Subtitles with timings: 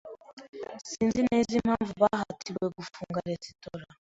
[0.89, 3.85] Sinzi neza impamvu bahatiwe gufunga resitora.